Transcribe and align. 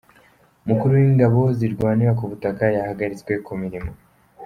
Umukuru 0.63 0.91
w’ingabo 1.01 1.39
zirwanira 1.57 2.11
ku 2.19 2.23
butaka 2.31 2.63
yahagaritswe 2.75 3.33
ku 3.45 3.51
mirimo 3.61 3.91